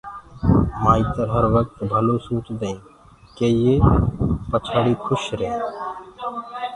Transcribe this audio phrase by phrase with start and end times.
[0.83, 2.85] مآئتر هروقت ڀلو سوچدآئينٚ
[3.37, 3.75] ڪي يي
[4.49, 5.65] پڇآڙي کُش ريهينٚ